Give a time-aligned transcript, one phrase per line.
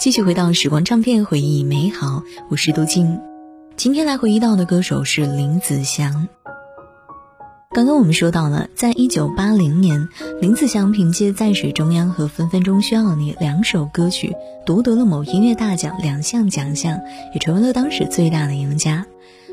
[0.00, 2.22] 继续回到时光唱片，回忆美好。
[2.48, 3.20] 我是杜静，
[3.76, 6.26] 今天来回忆到的歌手是林子祥。
[7.74, 10.08] 刚刚我们说到了，在一九八零年，
[10.40, 14.34] 林子祥凭借《在水中央》和《分分钟需要你》两首歌曲，
[14.64, 16.98] 夺得了某音乐大奖两项奖项，
[17.34, 19.04] 也成为了当时最大的赢家。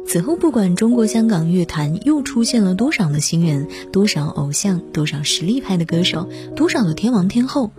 [0.08, 7.72] 此后，不管中国香港乐坛又出现了多少的新人，多少偶像，多少实力派的歌手，多少的天王天后，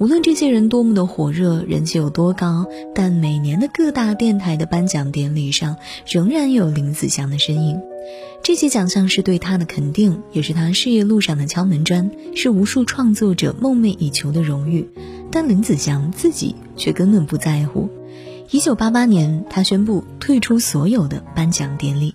[0.00, 5.76] 无论这些人多么的火热，人气有多高，但每年的各大电台的颁奖典礼上，
[6.10, 7.80] 仍然有林子祥的身影。
[8.42, 14.88] 这些奖项是对他的肯定，也是他事业路上的敲门砖，是无数创作者梦寐以求的荣誉。
[15.30, 17.88] 但林子祥自己却根本不在乎。
[18.50, 22.14] 一九八八年，他宣布退出所有的颁奖典礼。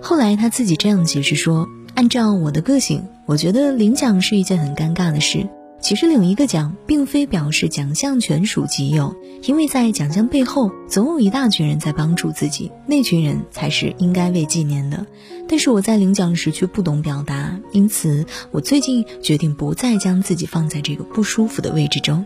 [0.00, 5.48] 后来他自己这样解释说：“按照我的个性，我觉得领奖是一件很尴尬的事。
[5.80, 15.04] 其实领一个奖，并非表示奖项全属己有，因为在奖项背后，总有一大群人在帮助自己，那群人才是应该被纪念的。
[15.48, 22.24] 但是我在领奖时却不懂表达，因此我最近决定不再将自己放在这个不舒服的位置中。”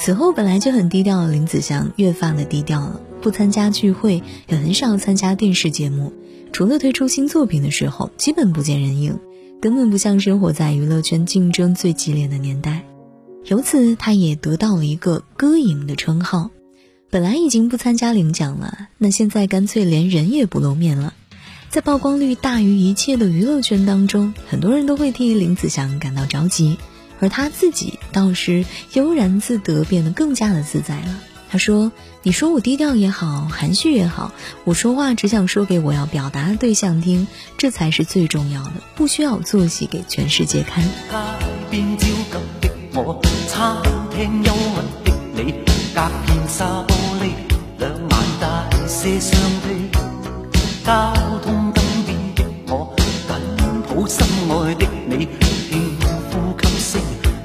[0.00, 6.14] 此后本来就很低调的林子祥越发的低调了，不参加聚会，也很少参加电视节目。
[6.52, 9.18] 除了推出新作品的时候，基本不见人影，
[9.60, 12.82] 根本不像生活在娱乐圈竞争最激烈的年代。
[13.44, 16.50] 由此，他也得到了一个“歌影”的称号。
[17.10, 21.12] 本来已经不参加领奖了，那现在干脆连人也不露面了。
[21.68, 26.78] 在曝光率大于一切的娱乐圈当中，很多人都会替林子祥感到着急。
[27.20, 31.20] 而他自己倒是悠然自得，变得更加的自在了。
[31.52, 31.90] 他说
[32.22, 34.32] ：“你说我低调也好，含蓄也好，
[34.62, 37.26] 我说话只想说给我要表达的对象听，
[37.58, 40.84] 这才是最重要的，不需要做戏给全世界看。”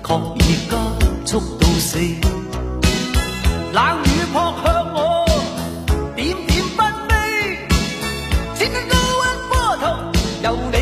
[0.05, 0.13] 确
[0.45, 0.77] 已加
[1.25, 1.97] 速到死。
[3.73, 5.25] 冷雨扑向我，
[6.15, 6.79] 点点纷
[7.09, 7.13] 飞，
[8.55, 9.83] 千千高温波涛
[10.43, 10.74] 由。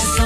[0.00, 0.24] 收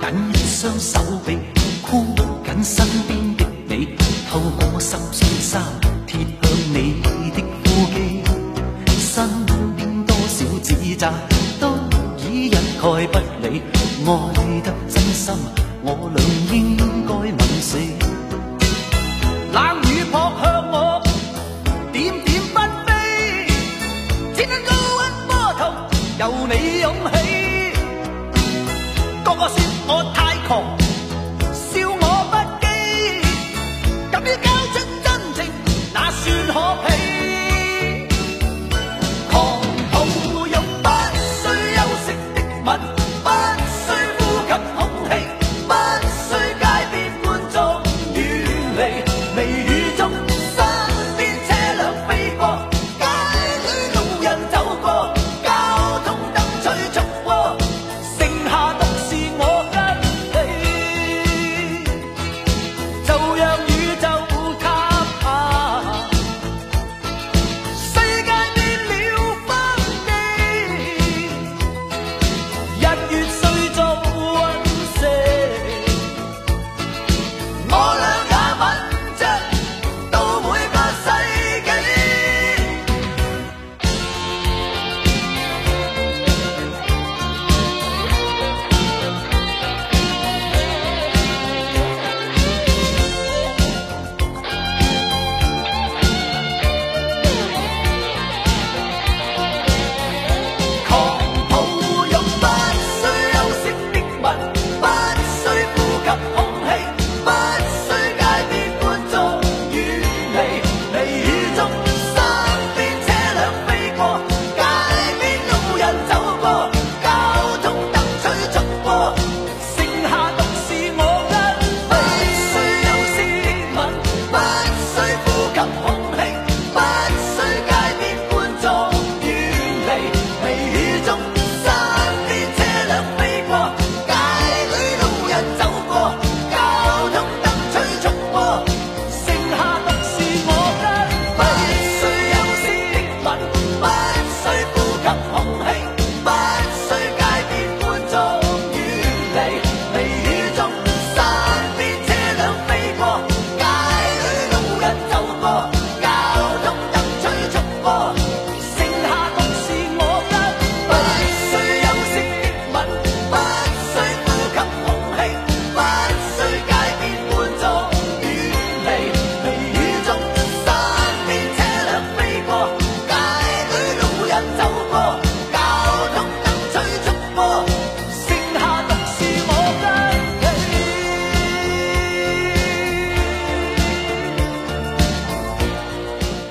[0.00, 1.38] 紧一双手臂
[1.82, 2.04] 箍
[2.44, 3.88] 紧身边的你
[4.30, 5.62] 透过心恤衫
[6.06, 7.02] 贴向你
[7.34, 8.22] 的呼肌
[8.98, 9.28] 身
[9.76, 11.12] 边多少指责
[11.60, 11.72] 都
[12.18, 13.62] 已一概不理
[14.06, 15.34] 爱得真心
[15.82, 16.76] 我俩应
[17.06, 17.45] 该吻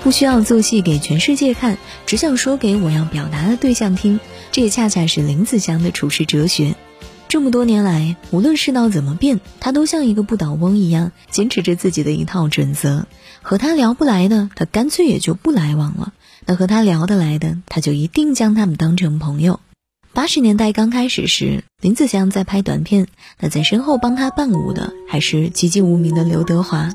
[0.06, 4.20] 不需要做戏给全世界看，只想说给我要表达的对象听。
[4.52, 6.76] 这也恰恰是林子祥的处世哲学。
[7.28, 13.08] 这么多年来，无论世道怎么变，他都像一个不倒翁一样，坚持着自己的一套准则。
[13.42, 16.12] 和他聊不来的，他干脆也就不来往了；
[16.46, 19.60] 那和他聊得来的，他就一定将他们当成朋友。
[20.16, 23.06] 八十年代刚开始时，林子祥在拍短片，
[23.38, 26.90] 那在身后帮他伴舞的还是籍籍无名的刘德华。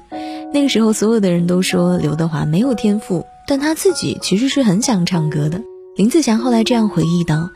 [0.54, 5.60] 那个时候，所有的人都说刘德华没有天赋，但他自己其实是很想唱歌的。
[5.96, 7.50] 林子祥后来这样回忆道。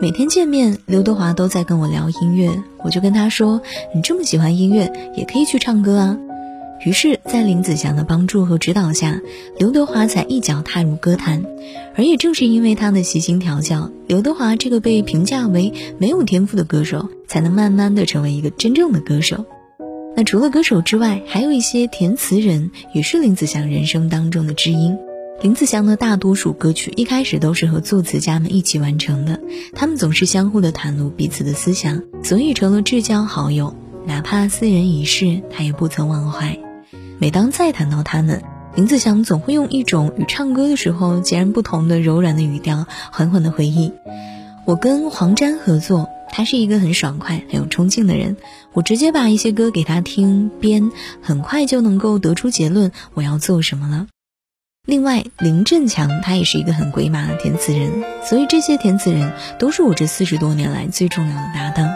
[0.00, 3.60] 每天见面，刘德华都在跟我聊音乐，我就跟他说
[3.94, 6.16] ：“你这么喜欢音乐，也可以去唱歌啊。”
[6.84, 9.20] 于是，在林子祥的帮助和指导下，
[9.58, 11.44] 刘德华才一脚踏入歌坛。
[11.94, 19.44] 而也正是因为他的悉心调教，刘德华这个被评价为没有天赋的歌手，才能慢慢的成为一个真正的歌手。
[20.16, 24.96] 那除了歌手之外，还有一些填词人，也是林子祥人生当中的知音。
[25.42, 29.38] 林子祥的大多数歌曲一开始都是和作词家们一起完成的，
[29.74, 33.76] 他们总是相互的袒露彼此的思想，所以成了至交好友。
[34.06, 36.58] 哪怕私人仪事，他也不曾忘怀。
[37.20, 38.42] 每当再谈到他们，
[38.74, 43.92] 林子祥总会用一种与唱歌的时候截然不同的柔软的语调，缓缓的回忆
[44.64, 48.38] ：“我跟黄沾合作，他是一个很爽快、很有冲劲的人。
[48.72, 50.90] 我直接把一些歌给他听编，
[51.20, 54.06] 很快就能够得出结论我要做什么了。”
[54.88, 61.86] 另外，林振强他也是一个很鬼马的填词人，所以这些填词人都是我这四十多年来最重要的搭档。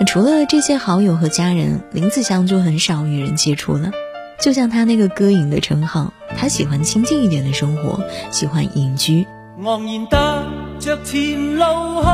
[0.00, 3.92] 那除了这些好友和家人，林子祥就很少与人接触了。
[4.40, 9.26] 就像他那个歌影的称号，他喜欢清静一点的生活，喜欢隐居。
[9.64, 10.42] 昂然踏
[10.78, 11.64] 着前路
[12.02, 12.08] 去，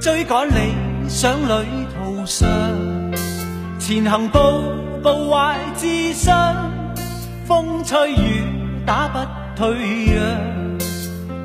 [0.00, 0.74] 追赶理
[1.08, 2.48] 想旅途上，
[3.78, 4.38] 前行步
[5.02, 6.32] 步怀自信，
[7.46, 8.60] 风吹雨。
[8.86, 9.18] 打不
[9.54, 9.76] 退
[10.06, 10.18] 让，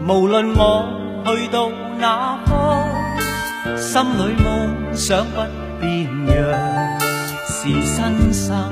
[0.08, 0.88] 无论我
[1.26, 1.70] 去到
[2.00, 5.42] 哪方，心里梦想不
[5.80, 7.00] 变样。
[7.46, 8.72] 是新生，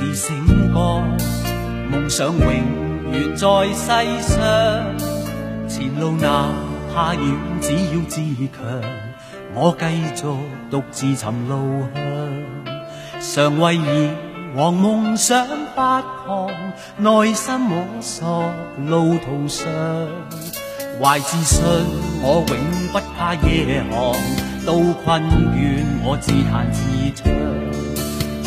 [0.00, 1.02] 是醒觉，
[1.90, 2.40] 梦想永
[3.12, 4.38] 远在世上。
[5.68, 6.48] 前路哪
[6.90, 7.22] 怕远，
[7.60, 8.80] 只要自强，
[9.52, 9.84] 我继
[10.16, 10.26] 续
[10.70, 12.00] 独自寻路向，
[13.20, 14.10] 常为以。
[14.56, 16.50] 往梦想发狂，
[16.96, 18.50] 内心摸索
[18.88, 19.68] 路途上，
[20.98, 21.62] 怀自信
[22.22, 22.56] 我永
[22.90, 24.14] 不怕夜航，
[24.66, 24.72] 到
[25.04, 26.80] 困倦我自弹自，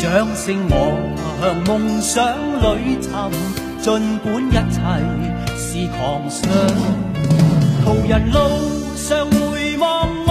[0.04, 0.72] 掌声我
[1.40, 2.14] 向梦想
[2.60, 3.08] 里寻，
[3.80, 4.76] 尽管一切
[5.56, 6.42] 是狂想，
[7.82, 8.36] 途人路
[8.96, 10.30] 上回望我，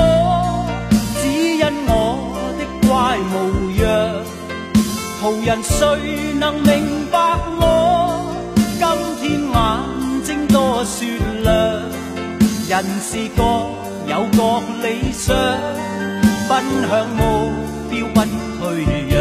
[1.20, 1.28] 只
[1.58, 1.92] 因我
[2.60, 3.34] 的怪模
[3.82, 3.84] 样。
[5.20, 5.74] 途人谁
[6.40, 7.18] 能明白
[7.60, 7.66] 我？
[8.78, 8.86] 今
[9.20, 9.58] 天眼
[10.24, 11.52] 睛多雪亮，
[12.70, 13.42] 人是各
[14.08, 15.36] 有各理想，
[16.48, 16.52] 奔
[16.88, 17.20] 向目
[17.90, 18.22] 标不
[18.60, 19.13] 退让，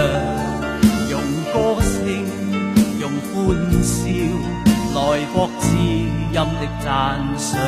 [5.02, 7.58] 来搏知音的赞赏。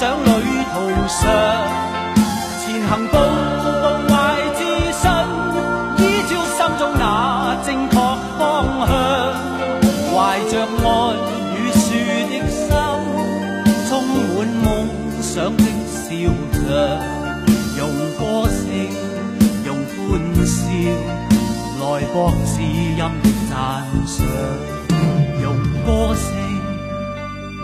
[0.00, 0.28] 想旅
[0.72, 1.28] 途上
[2.60, 4.14] 前行步步迈
[4.54, 4.62] 自
[4.92, 5.02] 身
[5.98, 7.02] 依照心中那
[7.66, 7.96] 正确
[8.38, 8.88] 方向
[10.14, 10.86] 怀着爱
[11.56, 11.84] 与树
[12.30, 12.70] 的心
[13.88, 14.86] 充满梦
[15.20, 16.06] 想的笑
[16.52, 17.00] 着
[17.76, 17.82] 用
[18.16, 18.58] 歌声
[19.66, 20.62] 用欢笑
[21.80, 24.24] 来博知音的赞赏
[25.42, 26.28] 用歌声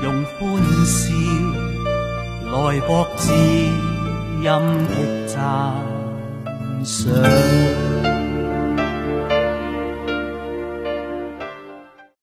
[0.03, 1.44] 用欢笑
[2.54, 5.40] 来博知音的赞
[6.84, 7.94] 赏。